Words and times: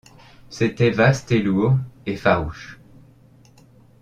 C’était 0.49 0.89
vaste 0.89 1.31
et 1.31 1.37
lourd, 1.43 1.77
et 2.07 2.15
farouche. 2.15 2.79